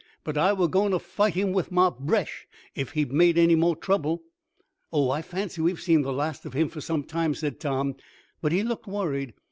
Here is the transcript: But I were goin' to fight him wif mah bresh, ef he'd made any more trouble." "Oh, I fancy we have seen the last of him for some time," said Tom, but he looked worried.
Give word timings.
But 0.23 0.35
I 0.35 0.51
were 0.51 0.67
goin' 0.67 0.93
to 0.93 0.97
fight 0.97 1.35
him 1.35 1.53
wif 1.53 1.69
mah 1.69 1.91
bresh, 1.91 2.47
ef 2.75 2.93
he'd 2.93 3.11
made 3.13 3.37
any 3.37 3.53
more 3.53 3.75
trouble." 3.75 4.23
"Oh, 4.91 5.11
I 5.11 5.21
fancy 5.21 5.61
we 5.61 5.69
have 5.69 5.79
seen 5.79 6.01
the 6.01 6.11
last 6.11 6.43
of 6.43 6.53
him 6.53 6.69
for 6.69 6.81
some 6.81 7.03
time," 7.03 7.35
said 7.35 7.59
Tom, 7.59 7.93
but 8.41 8.51
he 8.51 8.63
looked 8.63 8.87
worried. 8.87 9.35